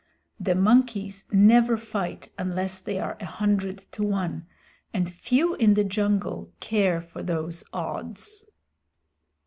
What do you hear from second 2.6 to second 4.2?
they are a hundred to